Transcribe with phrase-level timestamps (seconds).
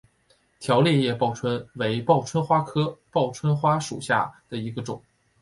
[0.59, 4.99] 条裂叶报春为报春花科报春花属下的一个种。